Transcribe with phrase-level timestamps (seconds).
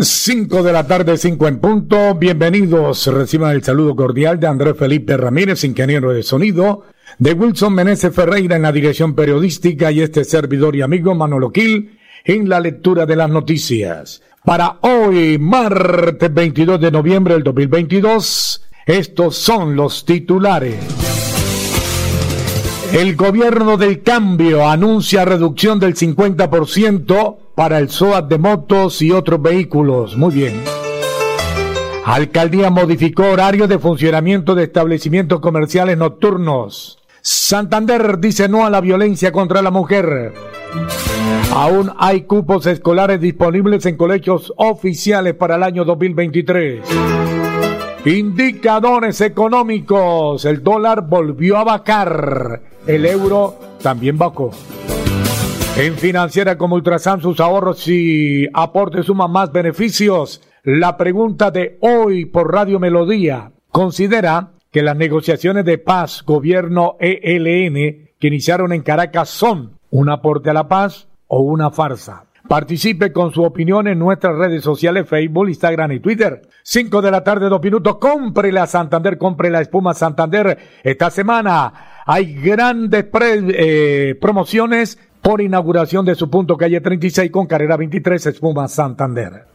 [0.00, 2.14] 5 de la tarde, 5 en punto.
[2.14, 3.06] Bienvenidos.
[3.06, 6.84] Reciban el saludo cordial de Andrés Felipe Ramírez, ingeniero de sonido,
[7.18, 12.48] de Wilson Meneses Ferreira en la dirección periodística y este servidor y amigo Manolo en
[12.48, 14.22] la lectura de las noticias.
[14.44, 20.76] Para hoy, martes 22 de noviembre del 2022, estos son los titulares.
[22.92, 29.42] El gobierno del cambio anuncia reducción del 50% para el SOAT de motos y otros
[29.42, 30.16] vehículos.
[30.16, 30.62] Muy bien.
[32.04, 36.98] Alcaldía modificó horario de funcionamiento de establecimientos comerciales nocturnos.
[37.22, 40.34] Santander dice no a la violencia contra la mujer.
[41.52, 46.82] Aún hay cupos escolares disponibles en colegios oficiales para el año 2023.
[48.04, 50.44] Indicadores económicos.
[50.44, 52.60] El dólar volvió a bajar.
[52.86, 54.52] El euro también bajó.
[55.78, 60.40] En financiera como Ultrasan, sus ahorros y aportes suman más beneficios.
[60.62, 63.52] La pregunta de hoy por Radio Melodía.
[63.68, 70.48] Considera que las negociaciones de paz gobierno ELN que iniciaron en Caracas son un aporte
[70.48, 72.24] a la paz o una farsa.
[72.48, 76.40] Participe con su opinión en nuestras redes sociales, Facebook, Instagram y Twitter.
[76.62, 77.98] 5 de la tarde, dos minutos.
[77.98, 80.56] Compre la Santander, compre la espuma Santander.
[80.82, 87.76] Esta semana hay grandes eh, promociones por inauguración de su punto calle 36 con carrera
[87.76, 89.48] 23 espuma Santander.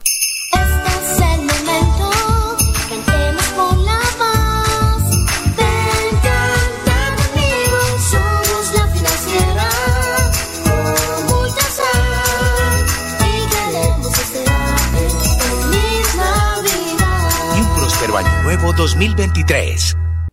[18.44, 20.01] nuevo 2023.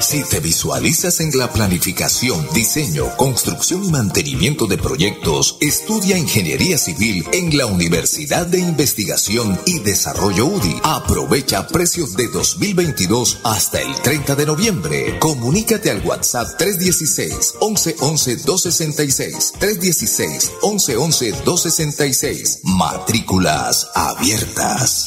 [0.00, 7.24] Si te visualizas en la planificación, diseño, construcción y mantenimiento de proyectos, estudia Ingeniería Civil
[7.32, 10.80] en la Universidad de Investigación y Desarrollo UDI.
[10.82, 15.18] Aprovecha precios de 2022 hasta el 30 de noviembre.
[15.20, 22.60] Comunícate al WhatsApp 316 1111 266 316 1111 266.
[22.64, 25.06] Matrículas abiertas.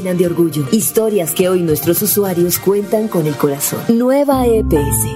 [0.00, 0.66] llenan de orgullo.
[0.70, 3.80] Historias que hoy nuestros usuarios cuentan con el corazón.
[3.88, 5.06] Nueva EPS.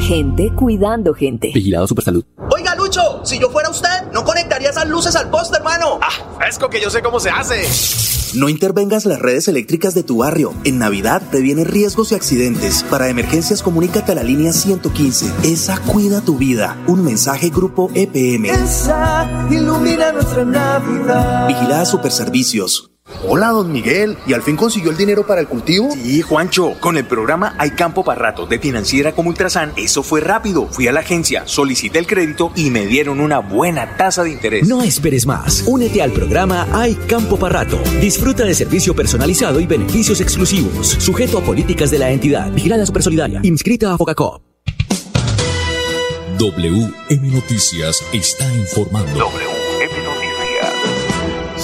[0.00, 1.50] Gente cuidando gente.
[1.54, 2.24] Vigilado Supersalud.
[2.50, 5.98] Oiga, Lucho, si yo fuera usted, no conectaría esas luces al poste, hermano.
[6.00, 7.62] Ah, fresco que yo sé cómo se hace.
[8.38, 10.54] No intervengas las redes eléctricas de tu barrio.
[10.64, 12.84] En Navidad previene riesgos y accidentes.
[12.84, 15.32] Para emergencias, comunícate a la línea 115.
[15.42, 16.78] Esa cuida tu vida.
[16.86, 18.46] Un mensaje Grupo EPM.
[18.46, 21.48] Esa ilumina nuestra Navidad.
[21.48, 22.90] Vigilada Superservicios.
[23.22, 24.16] Hola, don Miguel.
[24.26, 25.90] ¿Y al fin consiguió el dinero para el cultivo?
[25.92, 26.74] Sí, Juancho.
[26.80, 30.66] Con el programa Hay Campo para Rato de Financiera como Ultrasan, eso fue rápido.
[30.68, 34.66] Fui a la agencia, solicité el crédito y me dieron una buena tasa de interés.
[34.66, 35.64] No esperes más.
[35.66, 37.78] Únete al programa Hay Campo para Rato.
[38.00, 40.88] Disfruta de servicio personalizado y beneficios exclusivos.
[40.98, 42.50] Sujeto a políticas de la entidad.
[42.52, 43.40] Vigilada Supersolidaria.
[43.42, 44.42] Inscrita a Focacop.
[46.38, 49.59] WM Noticias está informando.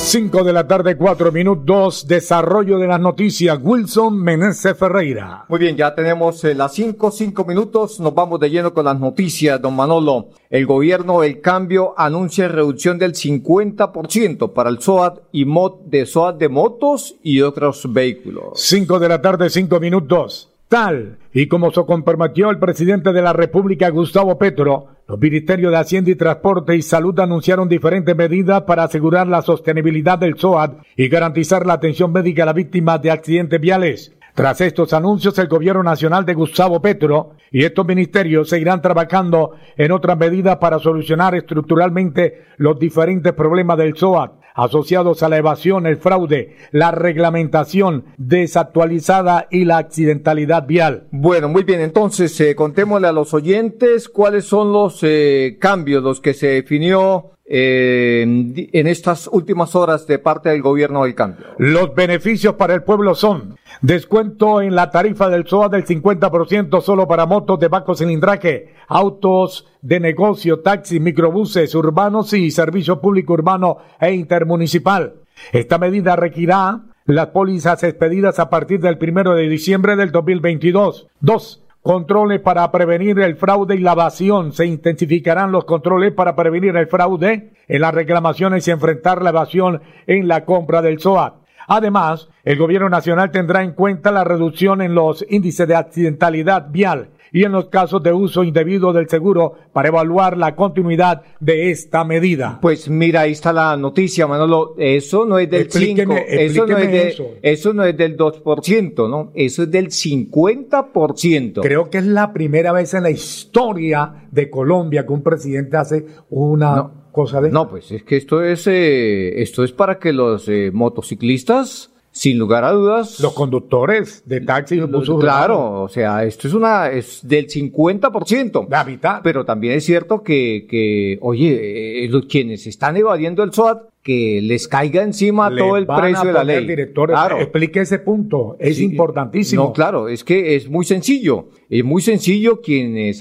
[0.07, 5.47] 5 de la tarde, 4 minutos, desarrollo de las noticias, Wilson Meneses Ferreira.
[5.49, 9.01] Muy bien, ya tenemos eh, las 5, 5 minutos, nos vamos de lleno con las
[9.01, 10.29] noticias, don Manolo.
[10.49, 16.39] El gobierno El Cambio anuncia reducción del 50% para el SOAT y mod de SOAT
[16.39, 18.61] de motos y otros vehículos.
[18.61, 20.53] 5 de la tarde, 5 minutos.
[20.69, 25.79] Tal y como se comprometió el presidente de la República, Gustavo Petro, los ministerios de
[25.79, 31.09] Hacienda y Transporte y Salud anunciaron diferentes medidas para asegurar la sostenibilidad del SOAT y
[31.09, 34.13] garantizar la atención médica a las víctimas de accidentes viales.
[34.35, 39.93] Tras estos anuncios, el gobierno nacional de Gustavo Petro y estos ministerios seguirán trabajando en
[39.93, 45.99] otras medidas para solucionar estructuralmente los diferentes problemas del SOAT asociados a la evasión, el
[45.99, 51.07] fraude, la reglamentación desactualizada y la accidentalidad vial.
[51.13, 56.21] Bueno, muy bien, entonces eh, contémosle a los oyentes cuáles son los eh, cambios, los
[56.21, 61.47] que se definió eh, en estas últimas horas de parte del gobierno del cambio.
[61.59, 67.07] Los beneficios para el pueblo son descuento en la tarifa del SOA del 50% solo
[67.07, 73.79] para motos de bajo cilindraje, autos de negocio, taxis, microbuses urbanos y servicio público urbano
[74.01, 75.15] e intermunicipal.
[75.53, 81.07] Esta medida requerirá las pólizas expedidas a partir del primero de diciembre del 2022.
[81.21, 84.53] Dos, Controles para prevenir el fraude y la evasión.
[84.53, 89.81] Se intensificarán los controles para prevenir el fraude en las reclamaciones y enfrentar la evasión
[90.09, 91.35] en la compra del SOAT.
[91.69, 97.11] Además, el gobierno nacional tendrá en cuenta la reducción en los índices de accidentalidad vial
[97.33, 102.05] y en los casos de uso indebido del seguro para evaluar la continuidad de esta
[102.05, 102.59] medida.
[102.61, 104.75] Pues mira, ahí está la noticia, Manolo.
[104.79, 107.73] Eso no es del 5, eso, no es eso.
[107.73, 109.33] no es del 2%, ¿no?
[109.35, 111.61] Eso es del 50%.
[111.63, 116.07] Creo que es la primera vez en la historia de Colombia que un presidente hace
[116.31, 117.51] una cosa de...
[117.51, 122.39] No, pues es que esto es, eh, esto es para que los eh, motociclistas sin
[122.39, 123.21] lugar a dudas.
[123.21, 128.69] Los conductores de taxis y Claro, o sea, esto es una, es del 50%.
[128.71, 129.21] La mitad.
[129.23, 134.41] Pero también es cierto que, que oye, eh, los, quienes están evadiendo el SOAT, que
[134.41, 136.65] les caiga encima todo el precio de la ley.
[136.65, 137.39] Director, claro.
[137.39, 139.65] Explique ese punto, es importantísimo.
[139.65, 141.49] No, claro, es que es muy sencillo.
[141.69, 143.21] Es muy sencillo quienes,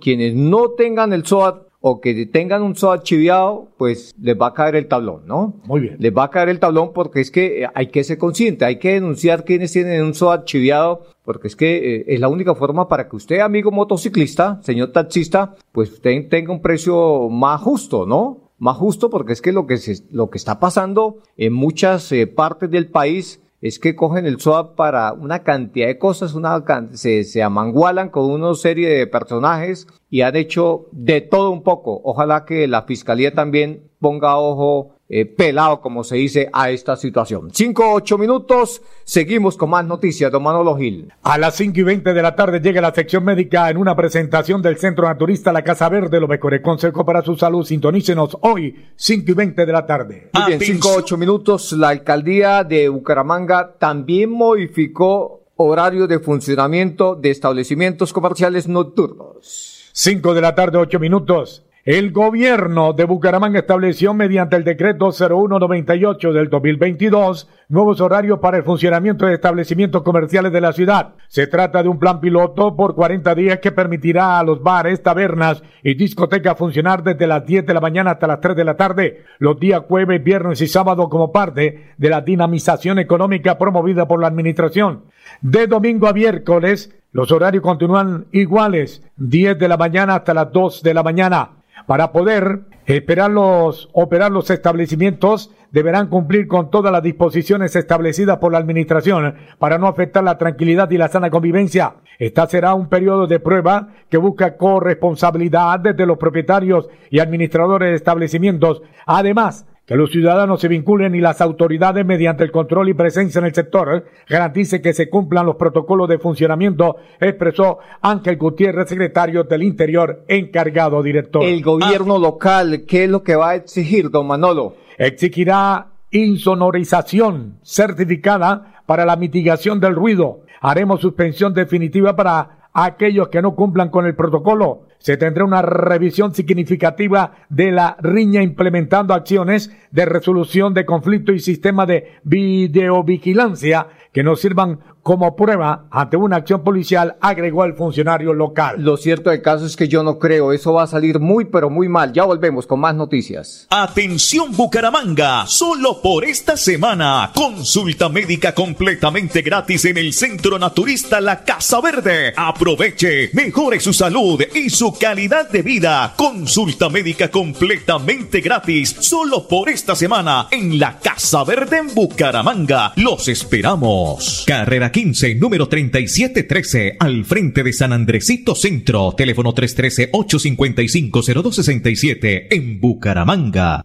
[0.00, 4.54] quienes no tengan el SOAT o que tengan un SOAT chiviado, pues les va a
[4.54, 5.60] caer el tablón, ¿no?
[5.66, 5.96] Muy bien.
[5.98, 8.94] Les va a caer el tablón porque es que hay que ser consciente, hay que
[8.94, 13.06] denunciar quienes tienen un SOAT chiviado, porque es que eh, es la única forma para
[13.06, 18.54] que usted, amigo motociclista, señor taxista, pues usted tenga un precio más justo, ¿no?
[18.56, 22.26] Más justo porque es que lo que, se, lo que está pasando en muchas eh,
[22.26, 26.62] partes del país es que cogen el SOAT para una cantidad de cosas, una,
[26.92, 31.98] se, se amangualan con una serie de personajes y han hecho de todo un poco.
[32.04, 37.50] Ojalá que la fiscalía también ponga ojo eh, pelado, como se dice, a esta situación.
[37.52, 41.12] Cinco, ocho minutos, seguimos con más noticias, don Manolo Gil.
[41.22, 44.62] A las cinco y veinte de la tarde llega la sección médica en una presentación
[44.62, 47.64] del Centro Naturista La Casa Verde, lo mejor consejo para su salud.
[47.64, 50.30] Sintonícenos hoy, cinco y veinte de la tarde.
[50.32, 57.30] Muy bien, cinco, ocho minutos, la alcaldía de Bucaramanga también modificó horario de funcionamiento de
[57.30, 59.90] establecimientos comerciales nocturnos.
[59.92, 61.64] Cinco de la tarde, ocho minutos.
[61.84, 68.62] El gobierno de Bucaramanga estableció mediante el decreto 0198 del 2022 nuevos horarios para el
[68.62, 71.12] funcionamiento de establecimientos comerciales de la ciudad.
[71.28, 75.62] Se trata de un plan piloto por 40 días que permitirá a los bares, tabernas
[75.82, 79.24] y discotecas funcionar desde las 10 de la mañana hasta las 3 de la tarde,
[79.38, 84.28] los días jueves, viernes y sábado como parte de la dinamización económica promovida por la
[84.28, 85.02] administración.
[85.42, 90.82] De domingo a miércoles, los horarios continúan iguales, 10 de la mañana hasta las 2
[90.82, 91.50] de la mañana.
[91.86, 98.52] Para poder esperar los, operar los establecimientos, deberán cumplir con todas las disposiciones establecidas por
[98.52, 101.96] la Administración para no afectar la tranquilidad y la sana convivencia.
[102.18, 107.96] Esta será un periodo de prueba que busca corresponsabilidad desde los propietarios y administradores de
[107.96, 108.82] establecimientos.
[109.04, 113.46] Además, que los ciudadanos se vinculen y las autoridades mediante el control y presencia en
[113.46, 119.62] el sector garantice que se cumplan los protocolos de funcionamiento, expresó Ángel Gutiérrez, secretario del
[119.62, 121.44] Interior, encargado director.
[121.44, 124.76] El gobierno local, ¿qué es lo que va a exigir, don Manolo?
[124.96, 130.40] Exigirá insonorización certificada para la mitigación del ruido.
[130.60, 136.34] Haremos suspensión definitiva para aquellos que no cumplan con el protocolo se tendrá una revisión
[136.34, 144.22] significativa de la riña implementando acciones de resolución de conflicto y sistema de videovigilancia que
[144.22, 148.76] nos sirvan como prueba ante una acción policial, agregó el funcionario local.
[148.78, 151.68] Lo cierto del caso es que yo no creo, eso va a salir muy pero
[151.68, 152.12] muy mal.
[152.14, 153.66] Ya volvemos con más noticias.
[153.68, 161.44] Atención Bucaramanga, solo por esta semana, consulta médica completamente gratis en el Centro Naturista La
[161.44, 162.32] Casa Verde.
[162.34, 166.14] Aproveche, mejore su salud y su calidad de vida.
[166.16, 172.94] Consulta médica completamente gratis, solo por esta semana en La Casa Verde en Bucaramanga.
[172.96, 174.44] Los esperamos.
[174.46, 183.82] Carrera 15, número 3713, al frente de San Andresito Centro, teléfono 313-855-0267, en Bucaramanga.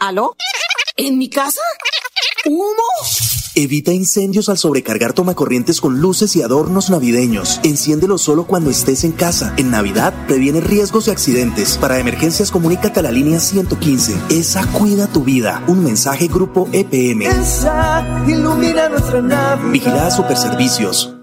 [0.00, 0.34] ¿Aló?
[0.96, 1.62] ¿En mi casa?
[2.44, 2.82] ¿Humo?
[3.60, 7.58] Evita incendios al sobrecargar tomacorrientes con luces y adornos navideños.
[7.64, 9.52] Enciéndelo solo cuando estés en casa.
[9.56, 11.76] En Navidad previene riesgos y accidentes.
[11.76, 14.14] Para emergencias comunícate a la línea 115.
[14.30, 15.64] Esa cuida tu vida.
[15.66, 17.22] Un mensaje grupo EPM.
[17.22, 19.56] Esa ilumina nuestra.
[19.72, 21.17] Vigilada Superservicios.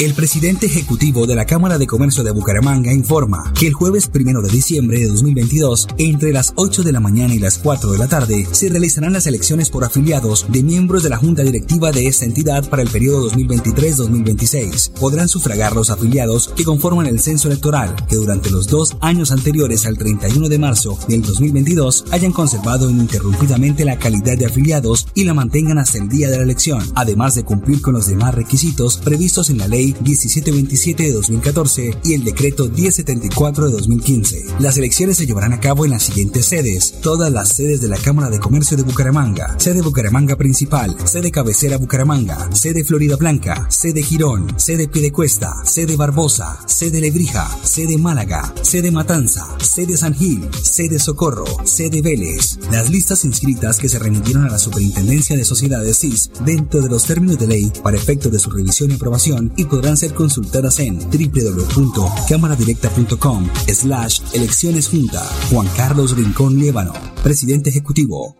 [0.00, 4.40] El presidente ejecutivo de la Cámara de Comercio de Bucaramanga informa que el jueves primero
[4.40, 8.08] de diciembre de 2022, entre las 8 de la mañana y las 4 de la
[8.08, 12.24] tarde, se realizarán las elecciones por afiliados de miembros de la Junta Directiva de esta
[12.24, 14.90] entidad para el periodo 2023-2026.
[14.98, 19.86] Podrán sufragar los afiliados que conforman el censo electoral, que durante los dos años anteriores
[19.86, 25.34] al 31 de marzo del 2022 hayan conservado ininterrumpidamente la calidad de afiliados y la
[25.34, 29.50] mantengan hasta el día de la elección, además de cumplir con los demás requisitos previstos
[29.50, 34.44] en la Ley 1727 de 2014 y el Decreto 1074 de 2015.
[34.58, 37.98] Las elecciones se llevarán a cabo en las siguientes sedes, todas las sedes de la
[37.98, 44.02] Cámara de Comercio de Bucaramanga, sede Bucaramanga Principal, sede Cabecera Bucaramanga, sede Florida Blanca, sede
[44.02, 50.98] Girón, sede Piedecuesta, sede Barbosa, sede Lebrija, sede Málaga, sede Matanza, sede San Gil, sede
[50.98, 52.58] Socorro, sede Vélez.
[52.70, 57.04] Las listas inscritas que se remitieron a la Superintendencia de Sociedades CIS dentro de los
[57.04, 60.98] términos de ley para efecto de su revisión y aprobación y podrán ser consultadas en
[60.98, 65.22] www.cámaradirecta.com slash elecciones junta.
[65.50, 68.39] Juan Carlos Rincón Liébano, presidente ejecutivo.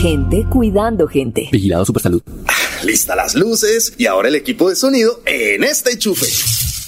[0.00, 1.48] Gente cuidando gente.
[1.50, 2.22] Vigilado Supersalud.
[2.84, 6.26] Lista las luces y ahora el equipo de sonido en este enchufe.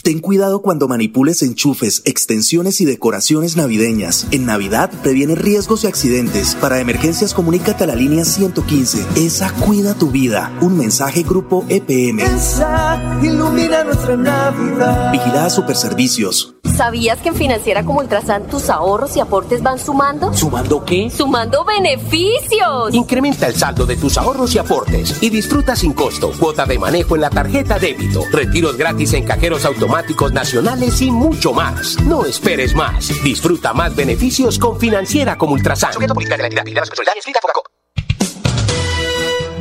[0.02, 4.26] Ten cuidado cuando manipules enchufes, extensiones y decoraciones navideñas.
[4.30, 6.54] En Navidad previene riesgos y accidentes.
[6.54, 9.04] Para emergencias comunícate a la línea 115.
[9.16, 10.57] Esa cuida tu vida.
[10.62, 12.21] Un mensaje grupo EPM.
[12.21, 15.12] Esa ilumina nuestra Navidad.
[15.12, 16.54] Vigilada Superservicios.
[16.76, 20.33] ¿Sabías que en Financiera como Ultrasan tus ahorros y aportes van sumando?
[20.33, 21.11] ¿Sumando qué?
[21.11, 22.95] ¡Sumando beneficios!
[22.95, 27.16] Incrementa el saldo de tus ahorros y aportes y disfruta sin costo cuota de manejo
[27.16, 29.89] en la tarjeta débito, retiros gratis en cajeros automáticos
[30.32, 32.00] nacionales y mucho más.
[32.04, 33.11] No esperes más.
[33.23, 35.92] Disfruta más beneficios con Financiera como Ultrasan.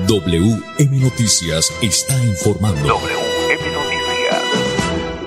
[0.08, 2.88] WM Noticias está informando.
[2.88, 4.00] WM Noticias.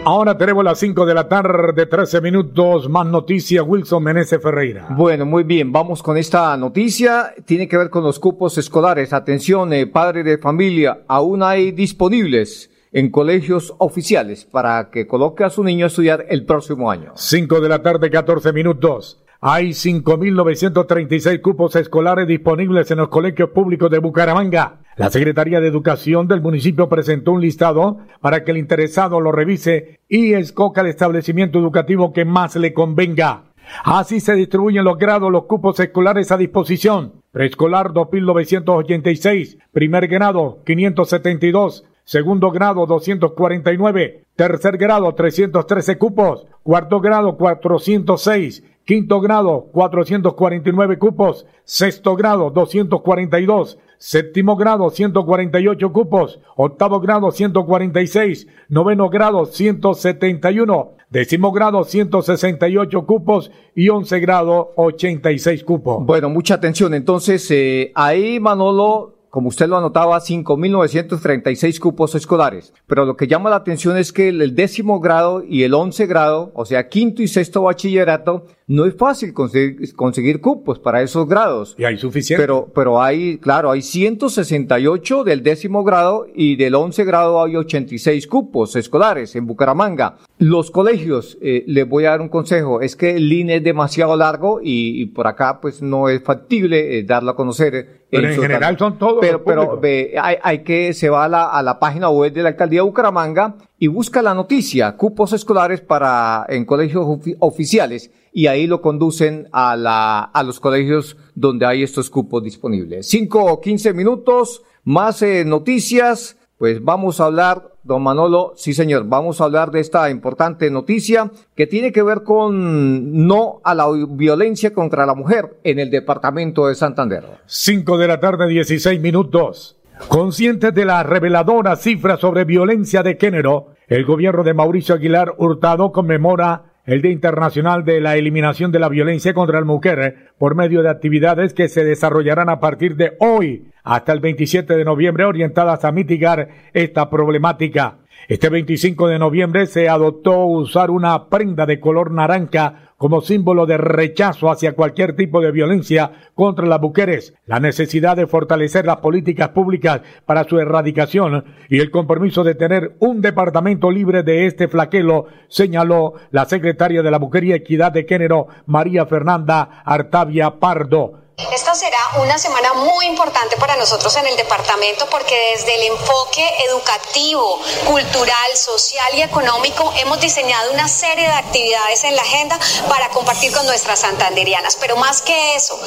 [0.05, 4.89] Ahora tenemos las 5 de la tarde, 13 minutos, más noticias, Wilson Menezes Ferreira.
[4.91, 7.33] Bueno, muy bien, vamos con esta noticia.
[7.45, 9.13] Tiene que ver con los cupos escolares.
[9.13, 15.51] Atención, eh, padre de familia, aún hay disponibles en colegios oficiales para que coloque a
[15.51, 17.13] su niño a estudiar el próximo año.
[17.15, 19.23] 5 de la tarde, 14 minutos.
[19.41, 24.83] Hay 5.936 cupos escolares disponibles en los colegios públicos de Bucaramanga.
[24.97, 29.99] La Secretaría de Educación del municipio presentó un listado para que el interesado lo revise
[30.09, 33.47] y escoja el establecimiento educativo que más le convenga.
[33.85, 37.15] Así se distribuyen los grados, los cupos escolares a disposición.
[37.33, 48.65] Preescolar 2.986, primer grado 572, segundo grado 249, tercer grado 313 cupos, cuarto grado 406,
[48.85, 59.09] quinto grado 449 cupos, sexto grado 242, séptimo grado 148 cupos, octavo grado 146, noveno
[59.09, 63.53] grado 171, décimo grado 168 cupos.
[63.75, 66.05] Y once grado 86 cupos.
[66.05, 66.95] Bueno, mucha atención.
[66.95, 72.75] Entonces, eh, ahí Manolo, como usted lo anotaba, 5.936 cupos escolares.
[72.87, 76.53] Pero lo que llama la atención es que el, décimo grado y el once grado,
[76.55, 81.75] o sea, quinto y sexto bachillerato, no es fácil conseguir, conseguir cupos para esos grados.
[81.79, 82.43] Y hay suficiente.
[82.43, 88.27] Pero, pero hay, claro, hay 168 del décimo grado y del once grado hay 86
[88.27, 90.17] cupos escolares en Bucaramanga.
[90.39, 94.17] Los colegios, eh, les voy a dar un consejo, es que el INE es demasiado
[94.17, 98.03] largo y, por acá pues no es factible eh, darlo a conocer.
[98.11, 99.19] Pero en, general son todos.
[99.21, 99.81] Pero, pero
[100.21, 102.85] hay, hay, que, se va a la, a la página web de la alcaldía de
[102.85, 107.05] Bucaramanga y busca la noticia, cupos escolares para, en colegios
[107.41, 113.09] oficiales y ahí lo conducen a, la, a los colegios donde hay estos cupos disponibles.
[113.09, 119.09] Cinco o quince minutos, más eh, noticias, pues vamos a hablar, don Manolo, sí señor,
[119.09, 123.89] vamos a hablar de esta importante noticia que tiene que ver con no a la
[124.11, 127.25] violencia contra la mujer en el departamento de Santander.
[127.47, 129.77] Cinco de la tarde, dieciséis minutos.
[130.09, 135.93] Conscientes de la reveladora cifra sobre violencia de género, el gobierno de Mauricio Aguilar Hurtado
[135.93, 140.83] conmemora el Día Internacional de la Eliminación de la Violencia contra la Mujer por medio
[140.83, 145.85] de actividades que se desarrollarán a partir de hoy hasta el 27 de noviembre orientadas
[145.85, 147.99] a mitigar esta problemática.
[148.29, 153.79] Este 25 de noviembre se adoptó usar una prenda de color naranja como símbolo de
[153.79, 159.49] rechazo hacia cualquier tipo de violencia contra las mujeres, la necesidad de fortalecer las políticas
[159.49, 165.27] públicas para su erradicación y el compromiso de tener un departamento libre de este flaquelo,
[165.49, 171.22] señaló la secretaria de la Mujer y Equidad de Género, María Fernanda Artavia Pardo.
[171.51, 176.49] Esta será una semana muy importante para nosotros en el departamento porque desde el enfoque
[176.69, 182.59] educativo, cultural, social y económico hemos diseñado una serie de actividades en la agenda
[182.89, 184.77] para compartir con nuestras santanderianas.
[184.77, 185.79] Pero más que eso,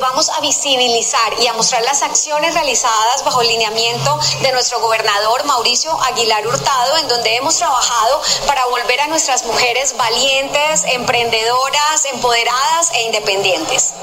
[0.00, 5.44] vamos a visibilizar y a mostrar las acciones realizadas bajo el lineamiento de nuestro gobernador
[5.44, 12.90] Mauricio Aguilar Hurtado, en donde hemos trabajado para volver a nuestras mujeres valientes, emprendedoras, empoderadas
[12.94, 13.94] e independientes.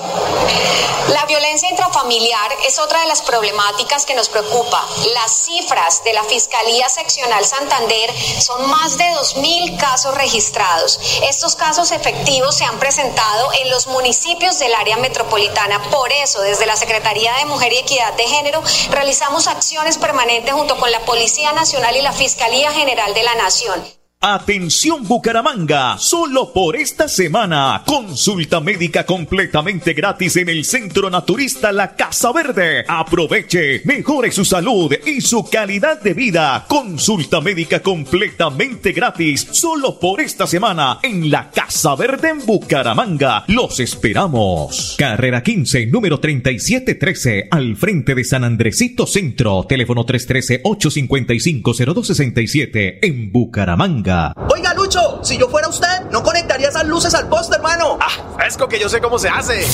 [1.10, 4.86] La violencia intrafamiliar es otra de las problemáticas que nos preocupa.
[5.14, 11.00] Las cifras de la Fiscalía Seccional Santander son más de 2.000 casos registrados.
[11.24, 15.82] Estos casos efectivos se han presentado en los municipios del área metropolitana.
[15.90, 20.78] Por eso, desde la Secretaría de Mujer y Equidad de Género, realizamos acciones permanentes junto
[20.78, 23.97] con la Policía Nacional y la Fiscalía General de la Nación.
[24.20, 31.96] Atención Bucaramanga, solo por esta semana, consulta médica completamente gratis en el Centro Naturista La
[31.96, 32.84] Casa Verde.
[32.88, 36.66] Aproveche, mejore su salud y su calidad de vida.
[36.68, 43.44] Consulta médica completamente gratis, solo por esta semana en La Casa Verde en Bucaramanga.
[43.48, 44.96] Los esperamos.
[44.98, 54.07] Carrera 15, número 3713, al frente de San Andresito Centro, teléfono 313-855-0267 en Bucaramanga.
[54.08, 57.98] Oiga, Lucho, si yo fuera usted, no conectaría esas luces al poste, hermano.
[58.00, 59.66] Ah, fresco que yo sé cómo se hace.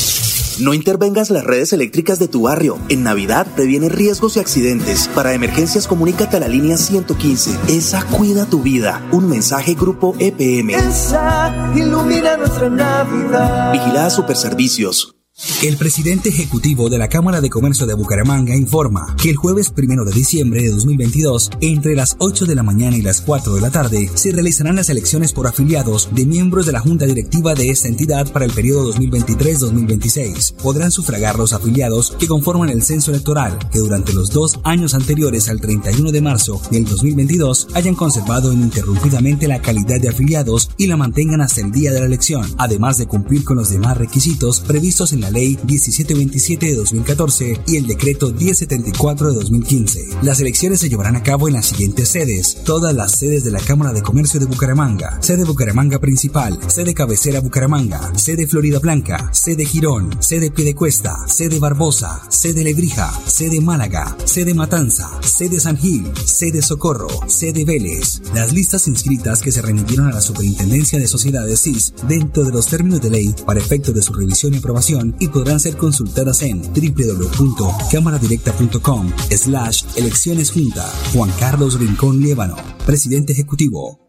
[0.60, 2.78] No intervengas las redes eléctricas de tu barrio.
[2.90, 5.08] En Navidad previene riesgos y accidentes.
[5.08, 7.58] Para emergencias, comunícate a la línea 115.
[7.68, 9.02] Esa cuida tu vida.
[9.12, 10.72] Un mensaje Grupo EPM.
[10.72, 13.72] Esa ilumina nuestra Navidad.
[13.72, 15.16] Vigilada Superservicios.
[15.64, 20.06] El presidente ejecutivo de la Cámara de Comercio de Bucaramanga informa que el jueves primero
[20.06, 23.72] de diciembre de 2022, entre las 8 de la mañana y las 4 de la
[23.72, 27.88] tarde, se realizarán las elecciones por afiliados de miembros de la Junta Directiva de esta
[27.88, 30.54] entidad para el periodo 2023-2026.
[30.58, 35.50] Podrán sufragar los afiliados que conforman el censo electoral, que durante los dos años anteriores
[35.50, 40.98] al 31 de marzo del 2022 hayan conservado ininterrumpidamente la calidad de afiliados y la
[40.98, 45.12] mantengan hasta el día de la elección, además de cumplir con los demás requisitos previstos
[45.14, 50.08] en la Ley 1727 de 2014 y el Decreto 1074 de 2015.
[50.22, 53.60] Las elecciones se llevarán a cabo en las siguientes sedes, todas las sedes de la
[53.60, 59.66] Cámara de Comercio de Bucaramanga, sede Bucaramanga Principal, sede Cabecera Bucaramanga, sede Florida Blanca, sede
[59.66, 66.62] Girón, sede Piedecuesta, sede Barbosa, sede Lebrija, sede Málaga, sede Matanza, sede San Gil, sede
[66.62, 68.22] Socorro, sede Vélez.
[68.34, 72.68] Las listas inscritas que se remitieron a la Superintendencia de Sociedades CIS dentro de los
[72.68, 76.62] términos de ley para efecto de su revisión y aprobación y podrán ser consultadas en
[76.62, 80.86] www.cámaradirecta.com slash elecciones junta.
[81.14, 84.03] Juan Carlos Rincón Liébano, presidente ejecutivo.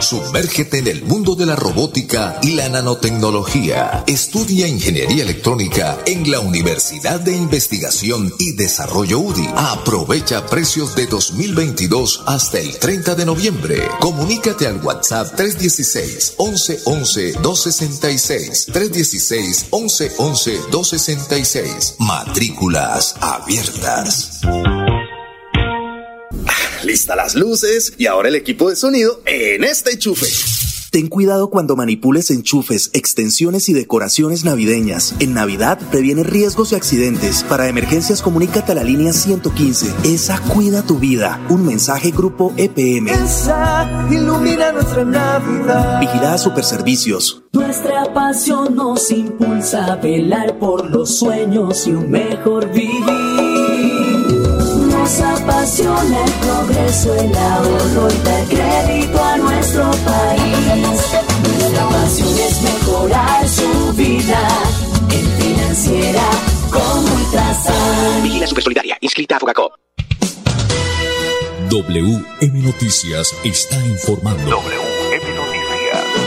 [0.00, 4.04] Sumérgete en el mundo de la robótica y la nanotecnología.
[4.06, 9.48] Estudia ingeniería electrónica en la Universidad de Investigación y Desarrollo UDI.
[9.56, 13.88] Aprovecha precios de 2022 hasta el 30 de noviembre.
[14.00, 21.96] Comunícate al WhatsApp 316 1111 266 316 1111 266.
[21.98, 24.40] Matrículas abiertas.
[26.86, 30.26] Lista las luces y ahora el equipo de sonido en este enchufe.
[30.92, 35.16] Ten cuidado cuando manipules enchufes, extensiones y decoraciones navideñas.
[35.18, 37.42] En Navidad previene riesgos y accidentes.
[37.42, 39.92] Para emergencias comunícate a la línea 115.
[40.04, 41.44] Esa cuida tu vida.
[41.48, 43.08] Un mensaje Grupo EPM.
[43.08, 45.98] Esa ilumina nuestra Navidad.
[45.98, 47.42] Vigilada Superservicios.
[47.52, 53.35] Nuestra pasión nos impulsa a velar por los sueños y un mejor vivir.
[55.06, 60.76] Nos apasiona el progreso, el ahorro y dar crédito a nuestro país.
[60.80, 64.48] Nuestra pasión es mejorar su vida
[65.12, 66.28] en financiera
[66.72, 68.22] como Ultrasan.
[68.24, 69.74] Vigila Supersolidaria, inscrita a Fogacop.
[71.70, 74.60] WM Noticias está informando.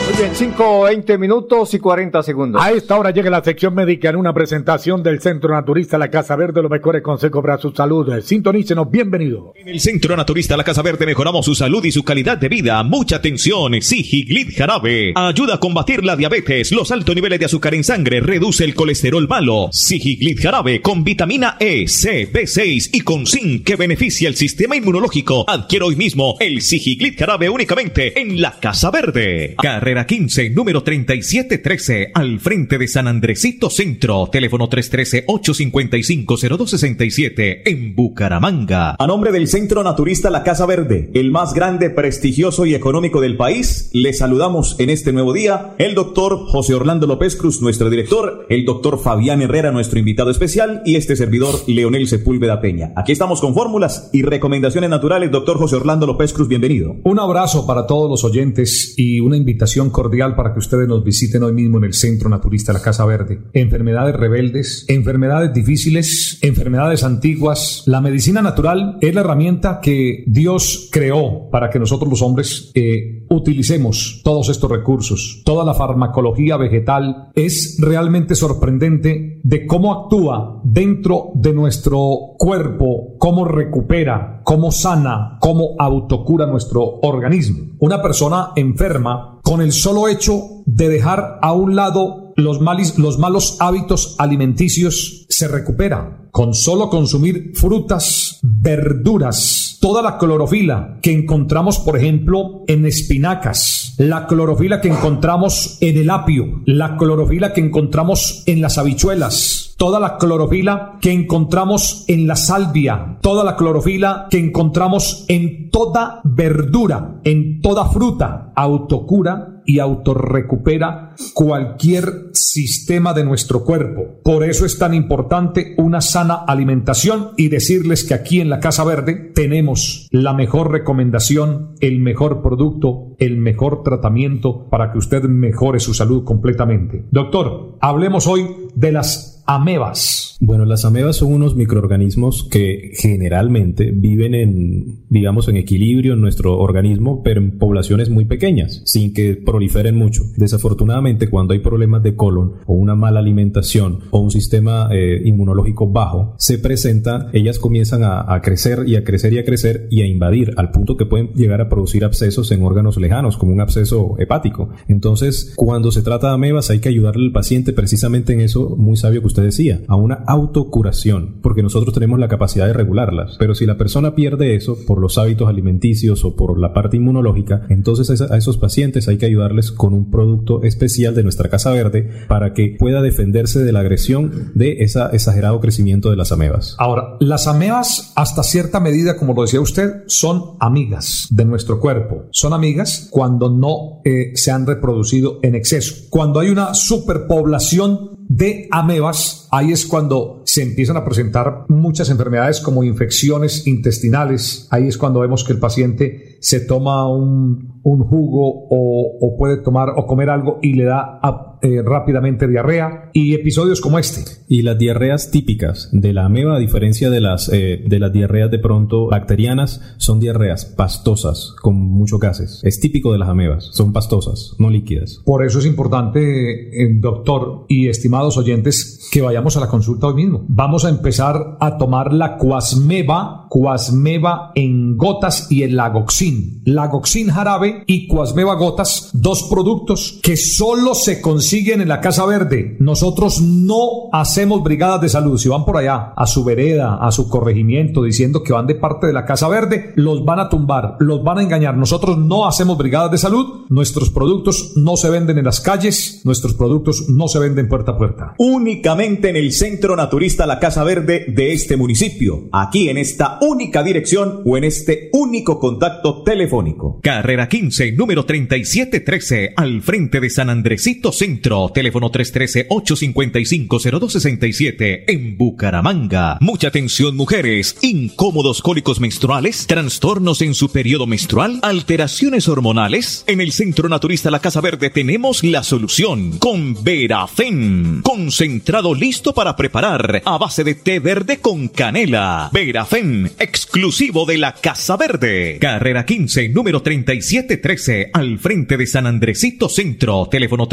[0.09, 2.59] Muy bien, 5, 20 minutos y 40 segundos.
[2.63, 6.35] A esta hora llega la sección médica en una presentación del Centro Naturista La Casa
[6.35, 8.11] Verde, los mejores consejos para su salud.
[8.23, 9.53] Sintonícenos, bienvenido.
[9.55, 12.81] En el Centro Naturista La Casa Verde mejoramos su salud y su calidad de vida.
[12.81, 13.79] Mucha atención.
[13.83, 18.63] Sigiglit Jarabe ayuda a combatir la diabetes, los altos niveles de azúcar en sangre, reduce
[18.63, 19.69] el colesterol malo.
[19.71, 25.45] Sigiglit Jarabe con vitamina E, C, B6 y con zinc que beneficia el sistema inmunológico.
[25.47, 29.53] Adquiere hoy mismo el Sigiglit Jarabe únicamente en La Casa Verde.
[29.61, 34.29] Carrera 15, número 3713, al frente de San Andresito Centro.
[34.31, 38.95] Teléfono 313-855-0267 en Bucaramanga.
[38.97, 43.37] A nombre del Centro Naturista La Casa Verde, el más grande, prestigioso y económico del
[43.37, 48.45] país, le saludamos en este nuevo día el doctor José Orlando López Cruz, nuestro director,
[48.49, 52.93] el doctor Fabián Herrera, nuestro invitado especial, y este servidor, Leonel Sepúlveda Peña.
[52.95, 55.31] Aquí estamos con fórmulas y recomendaciones naturales.
[55.31, 56.95] Doctor José Orlando López Cruz, bienvenido.
[57.03, 61.43] Un abrazo para todos los oyentes y una invitación cordial para que ustedes nos visiten
[61.43, 63.39] hoy mismo en el Centro Naturista La Casa Verde.
[63.53, 67.83] Enfermedades rebeldes, enfermedades difíciles, enfermedades antiguas.
[67.85, 73.18] La medicina natural es la herramienta que Dios creó para que nosotros los hombres eh,
[73.29, 75.41] utilicemos todos estos recursos.
[75.45, 83.45] Toda la farmacología vegetal es realmente sorprendente de cómo actúa dentro de nuestro cuerpo, cómo
[83.45, 87.75] recupera, cómo sana, cómo autocura nuestro organismo.
[87.79, 94.15] Una persona enferma con el solo hecho de dejar a un lado los, malos hábitos
[94.17, 96.27] alimenticios se recupera.
[96.31, 104.27] Con solo consumir frutas, verduras, toda la clorofila que encontramos, por ejemplo, en espinacas, la
[104.27, 110.17] clorofila que encontramos en el apio, la clorofila que encontramos en las habichuelas, toda la
[110.17, 117.61] clorofila que encontramos en la salvia, toda la clorofila que encontramos en toda verdura, en
[117.61, 124.19] toda fruta, autocura y autorrecupera cualquier sistema de nuestro cuerpo.
[124.23, 128.83] Por eso es tan importante una sana alimentación y decirles que aquí en la Casa
[128.83, 135.79] Verde tenemos la mejor recomendación, el mejor producto, el mejor tratamiento para que usted mejore
[135.79, 137.05] su salud completamente.
[137.11, 140.37] Doctor, hablemos hoy de las amebas.
[140.39, 146.57] Bueno, las amebas son unos microorganismos que generalmente viven en, digamos, en equilibrio en nuestro
[146.59, 150.21] organismo, pero en poblaciones muy pequeñas, sin que proliferen mucho.
[150.37, 155.87] Desafortunadamente, cuando hay problemas de colon o una mala alimentación o un sistema eh, inmunológico
[155.87, 160.03] bajo, se presenta, ellas comienzan a, a crecer y a crecer y a crecer y
[160.03, 163.61] a invadir al punto que pueden llegar a producir abscesos en órganos lejanos, como un
[163.61, 164.69] absceso hepático.
[164.87, 168.95] Entonces, cuando se trata de amebas, hay que ayudarle al paciente precisamente en eso, muy
[168.95, 173.35] sabio que usted decía, a una autocuración, porque nosotros tenemos la capacidad de regularlas.
[173.39, 177.65] Pero si la persona pierde eso por los hábitos alimenticios o por la parte inmunológica,
[177.69, 182.09] entonces a esos pacientes hay que ayudarles con un producto especial de nuestra Casa Verde
[182.27, 186.75] para que pueda defenderse de la agresión de ese exagerado crecimiento de las amebas.
[186.79, 192.25] Ahora, las amebas hasta cierta medida, como lo decía usted, son amigas de nuestro cuerpo.
[192.31, 195.95] Son amigas cuando no eh, se han reproducido en exceso.
[196.09, 198.08] Cuando hay una superpoblación
[198.39, 204.67] de amebas, ahí es cuando se empiezan a presentar muchas enfermedades como infecciones intestinales.
[204.71, 209.57] Ahí es cuando vemos que el paciente se toma un, un jugo o, o, puede
[209.57, 211.19] tomar o comer algo y le da
[211.61, 214.21] eh, rápidamente diarrea y episodios como este.
[214.47, 218.49] Y las diarreas típicas de la ameba, a diferencia de las, eh, de las diarreas
[218.49, 222.61] de pronto bacterianas, son diarreas pastosas con muchos gases.
[222.63, 225.21] Es típico de las amebas, son pastosas, no líquidas.
[225.25, 230.15] Por eso es importante, eh, doctor y estimados oyentes, que vayamos a la consulta hoy
[230.15, 230.45] mismo.
[230.47, 236.61] Vamos a empezar a tomar la Cuasmeva, Cuasmeva en gotas y el Lagoxin.
[236.63, 242.75] Lagoxin jarabe y Cuasmeva gotas, dos productos que solo se consiguen en la Casa Verde.
[242.79, 245.37] Nosotros no hacemos brigadas de salud.
[245.39, 249.07] Si van por allá a su vereda, a su corregimiento, diciendo que van de parte
[249.07, 251.75] de la Casa Verde, los van a tumbar, los van a engañar.
[251.75, 253.65] Nosotros no hacemos brigadas de salud.
[253.69, 256.21] Nuestros productos no se venden en las calles.
[256.23, 258.35] Nuestros productos no se venden puerta a puerta.
[258.37, 262.47] Únicamente en el Centro Naturista La Casa Verde de este municipio.
[262.51, 266.99] Aquí en esta única dirección o en este único contacto telefónico.
[267.01, 271.38] Carrera 15, número 3713, al frente de San Andresito Centro.
[271.73, 276.37] Teléfono 313-855-0267 en Bucaramanga.
[276.41, 277.77] Mucha atención mujeres.
[277.81, 283.23] Incómodos cólicos menstruales, trastornos en su periodo menstrual, alteraciones hormonales.
[283.27, 288.01] En el Centro Naturista La Casa Verde tenemos la solución con Verafen.
[288.03, 292.49] Concentrado listo para preparar a base de té verde con canela.
[292.51, 295.57] Verafen, exclusivo de la Casa Verde.
[295.59, 300.27] Carrera 15, número 3713, al frente de San Andresito Centro.
[300.29, 300.67] Teléfono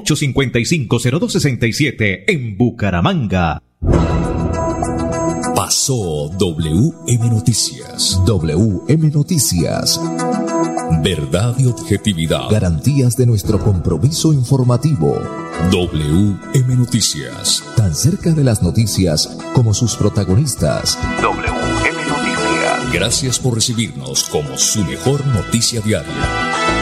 [0.00, 3.62] 313-855-0267 en Bucaramanga.
[5.54, 8.18] Pasó WM Noticias.
[8.24, 10.00] WM Noticias.
[11.02, 12.48] Verdad y objetividad.
[12.50, 15.20] Garantías de nuestro compromiso informativo.
[15.70, 17.62] WM Noticias.
[17.76, 20.98] Tan cerca de las noticias como sus protagonistas.
[21.20, 22.92] WM Noticias.
[22.92, 26.81] Gracias por recibirnos como su mejor noticia diaria.